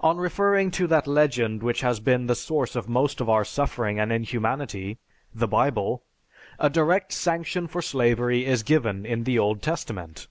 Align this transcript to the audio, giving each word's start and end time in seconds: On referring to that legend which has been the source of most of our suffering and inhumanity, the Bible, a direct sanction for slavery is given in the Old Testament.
On 0.00 0.16
referring 0.16 0.72
to 0.72 0.88
that 0.88 1.06
legend 1.06 1.62
which 1.62 1.82
has 1.82 2.00
been 2.00 2.26
the 2.26 2.34
source 2.34 2.74
of 2.74 2.88
most 2.88 3.20
of 3.20 3.28
our 3.28 3.44
suffering 3.44 4.00
and 4.00 4.10
inhumanity, 4.10 4.98
the 5.32 5.46
Bible, 5.46 6.02
a 6.58 6.68
direct 6.68 7.12
sanction 7.12 7.68
for 7.68 7.80
slavery 7.80 8.44
is 8.44 8.64
given 8.64 9.06
in 9.06 9.22
the 9.22 9.38
Old 9.38 9.62
Testament. 9.62 10.26